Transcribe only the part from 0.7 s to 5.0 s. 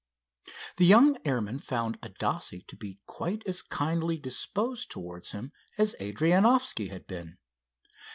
The young airman found Adasse to be quite as kindly disposed